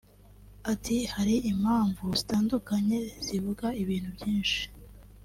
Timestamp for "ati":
0.71-0.97